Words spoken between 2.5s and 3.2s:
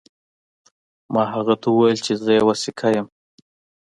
سیکه یم.